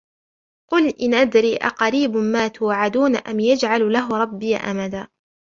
[0.71, 5.07] قُلْ إِنْ أَدْرِي أَقَرِيبٌ مَا تُوعَدُونَ أَمْ يَجْعَلُ لَهُ رَبِّي أَمَدًا